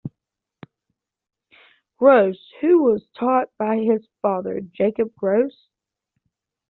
[1.99, 5.67] Gross, who was taught by his father, Jacob Gross.